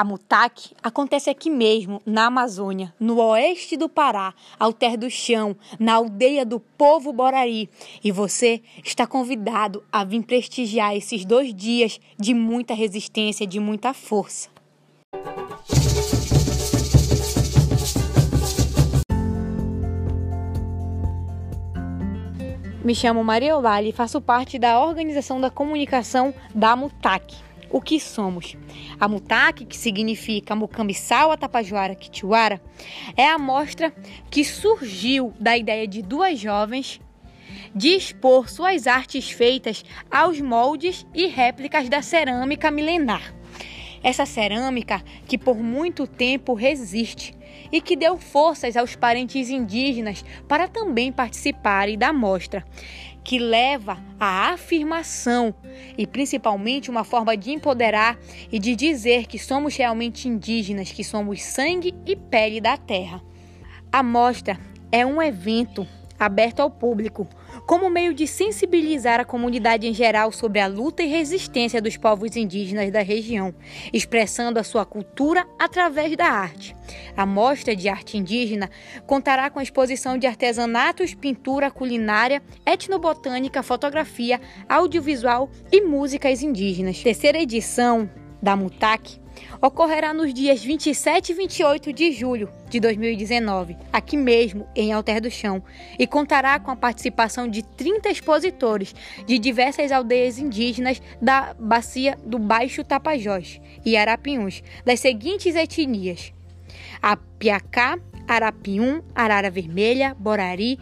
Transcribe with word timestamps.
A 0.00 0.04
Mutac 0.04 0.70
acontece 0.82 1.28
aqui 1.28 1.50
mesmo, 1.50 2.00
na 2.06 2.24
Amazônia, 2.24 2.90
no 2.98 3.20
oeste 3.20 3.76
do 3.76 3.86
Pará, 3.86 4.32
ao 4.58 4.72
ter 4.72 4.96
do 4.96 5.10
chão, 5.10 5.54
na 5.78 5.92
aldeia 5.92 6.42
do 6.42 6.58
povo 6.58 7.12
Borari. 7.12 7.68
E 8.02 8.10
você 8.10 8.62
está 8.82 9.06
convidado 9.06 9.84
a 9.92 10.02
vir 10.02 10.22
prestigiar 10.22 10.96
esses 10.96 11.26
dois 11.26 11.54
dias 11.54 12.00
de 12.18 12.32
muita 12.32 12.72
resistência, 12.72 13.46
de 13.46 13.60
muita 13.60 13.92
força. 13.92 14.48
Me 22.82 22.94
chamo 22.94 23.22
Maria 23.22 23.50
Eulalie 23.50 23.90
e 23.90 23.92
faço 23.92 24.18
parte 24.18 24.58
da 24.58 24.80
organização 24.80 25.38
da 25.38 25.50
comunicação 25.50 26.32
da 26.54 26.74
Mutac. 26.74 27.49
O 27.70 27.80
que 27.80 28.00
somos? 28.00 28.56
A 28.98 29.06
Mutac, 29.06 29.64
que 29.64 29.76
significa 29.76 30.56
Mucambiçal, 30.56 31.30
Atapajuara, 31.30 31.94
Quitiuara, 31.94 32.60
é 33.16 33.28
a 33.28 33.38
mostra 33.38 33.94
que 34.28 34.44
surgiu 34.44 35.32
da 35.38 35.56
ideia 35.56 35.86
de 35.86 36.02
duas 36.02 36.38
jovens 36.38 37.00
de 37.72 37.90
expor 37.90 38.48
suas 38.48 38.88
artes 38.88 39.30
feitas 39.30 39.84
aos 40.10 40.40
moldes 40.40 41.06
e 41.14 41.28
réplicas 41.28 41.88
da 41.88 42.02
cerâmica 42.02 42.72
milenar. 42.72 43.32
Essa 44.02 44.26
cerâmica 44.26 45.00
que 45.28 45.38
por 45.38 45.56
muito 45.56 46.08
tempo 46.08 46.54
resiste 46.54 47.38
e 47.70 47.80
que 47.80 47.94
deu 47.94 48.18
forças 48.18 48.76
aos 48.76 48.96
parentes 48.96 49.48
indígenas 49.48 50.24
para 50.48 50.66
também 50.66 51.12
participarem 51.12 51.96
da 51.96 52.12
mostra, 52.12 52.64
que 53.30 53.38
leva 53.38 53.96
à 54.18 54.50
afirmação 54.50 55.54
e 55.96 56.04
principalmente 56.04 56.90
uma 56.90 57.04
forma 57.04 57.36
de 57.36 57.52
empoderar 57.52 58.18
e 58.50 58.58
de 58.58 58.74
dizer 58.74 59.26
que 59.26 59.38
somos 59.38 59.76
realmente 59.76 60.26
indígenas, 60.26 60.90
que 60.90 61.04
somos 61.04 61.40
sangue 61.40 61.94
e 62.04 62.16
pele 62.16 62.60
da 62.60 62.76
terra. 62.76 63.22
A 63.92 64.02
mostra 64.02 64.58
é 64.90 65.06
um 65.06 65.22
evento 65.22 65.86
aberto 66.20 66.60
ao 66.60 66.70
público, 66.70 67.26
como 67.66 67.88
meio 67.88 68.12
de 68.12 68.26
sensibilizar 68.26 69.18
a 69.18 69.24
comunidade 69.24 69.86
em 69.86 69.94
geral 69.94 70.30
sobre 70.30 70.60
a 70.60 70.66
luta 70.66 71.02
e 71.02 71.06
resistência 71.06 71.80
dos 71.80 71.96
povos 71.96 72.36
indígenas 72.36 72.92
da 72.92 73.00
região, 73.00 73.54
expressando 73.90 74.58
a 74.58 74.62
sua 74.62 74.84
cultura 74.84 75.46
através 75.58 76.14
da 76.14 76.26
arte. 76.26 76.76
A 77.16 77.24
mostra 77.24 77.74
de 77.74 77.88
arte 77.88 78.18
indígena 78.18 78.70
contará 79.06 79.48
com 79.48 79.58
a 79.58 79.62
exposição 79.62 80.18
de 80.18 80.26
artesanatos, 80.26 81.14
pintura, 81.14 81.70
culinária, 81.70 82.42
etnobotânica, 82.66 83.62
fotografia, 83.62 84.38
audiovisual 84.68 85.48
e 85.72 85.80
músicas 85.80 86.42
indígenas. 86.42 87.02
Terceira 87.02 87.40
edição 87.40 88.10
da 88.42 88.54
MUTAC 88.54 89.20
ocorrerá 89.60 90.14
nos 90.14 90.32
dias 90.32 90.62
27 90.62 91.32
e 91.32 91.34
28 91.34 91.92
de 91.92 92.12
julho 92.12 92.48
de 92.68 92.80
2019, 92.80 93.76
aqui 93.92 94.16
mesmo 94.16 94.66
em 94.74 94.92
Alter 94.92 95.20
do 95.20 95.30
Chão, 95.30 95.62
e 95.98 96.06
contará 96.06 96.58
com 96.58 96.70
a 96.70 96.76
participação 96.76 97.48
de 97.48 97.62
30 97.62 98.10
expositores 98.10 98.94
de 99.26 99.38
diversas 99.38 99.92
aldeias 99.92 100.38
indígenas 100.38 101.02
da 101.20 101.54
bacia 101.58 102.18
do 102.24 102.38
Baixo 102.38 102.84
Tapajós 102.84 103.60
e 103.84 103.96
Arapiuns, 103.96 104.62
das 104.84 105.00
seguintes 105.00 105.54
etnias: 105.54 106.32
Apiacá, 107.02 107.98
Arapium, 108.28 109.02
Arara 109.14 109.50
Vermelha, 109.50 110.14
Borari, 110.18 110.78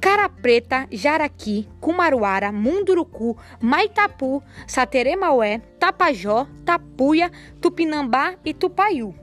Cara 0.00 0.30
Preta, 0.30 0.88
Jaraqui, 0.90 1.68
Cumaruara, 1.78 2.50
Munduruku, 2.50 3.36
Maitapu, 3.60 4.42
Sateremaué, 4.66 5.58
Tapajó, 5.78 6.46
Tapuia, 6.64 7.30
Tupinambá 7.60 8.34
e 8.42 8.54
Tupaiú. 8.54 9.14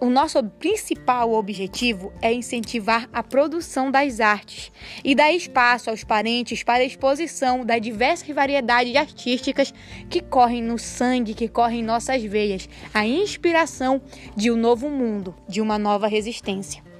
O 0.00 0.08
nosso 0.08 0.42
principal 0.42 1.32
objetivo 1.32 2.12
é 2.22 2.32
incentivar 2.32 3.08
a 3.12 3.22
produção 3.22 3.90
das 3.90 4.20
artes 4.20 4.72
e 5.04 5.14
dar 5.14 5.32
espaço 5.32 5.90
aos 5.90 6.02
parentes 6.02 6.62
para 6.62 6.82
a 6.82 6.86
exposição 6.86 7.64
das 7.64 7.80
diversas 7.80 8.28
variedades 8.34 8.96
artísticas 8.96 9.72
que 10.08 10.20
correm 10.22 10.62
no 10.62 10.78
sangue, 10.78 11.34
que 11.34 11.46
correm 11.46 11.80
em 11.80 11.84
nossas 11.84 12.22
veias, 12.22 12.68
a 12.92 13.06
inspiração 13.06 14.00
de 14.34 14.50
um 14.50 14.56
novo 14.56 14.88
mundo, 14.88 15.34
de 15.46 15.60
uma 15.60 15.78
nova 15.78 16.06
resistência. 16.06 16.93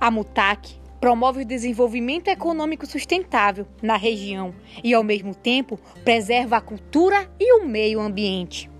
A 0.00 0.10
MUTAC 0.10 0.76
promove 1.00 1.42
o 1.42 1.46
desenvolvimento 1.46 2.28
econômico 2.28 2.86
sustentável 2.86 3.66
na 3.82 3.96
região 3.96 4.54
e, 4.82 4.92
ao 4.92 5.02
mesmo 5.02 5.34
tempo, 5.34 5.78
preserva 6.04 6.56
a 6.56 6.60
cultura 6.60 7.28
e 7.40 7.60
o 7.60 7.66
meio 7.66 8.00
ambiente. 8.00 8.70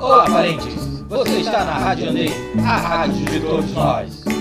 Olá, 0.00 0.24
parentes! 0.30 0.88
Você 1.08 1.40
está 1.40 1.64
na 1.64 1.78
Rádio 1.78 2.10
Andei, 2.10 2.30
a 2.64 2.76
rádio 2.76 3.24
de 3.24 3.40
todos 3.40 3.72
nós. 3.72 4.37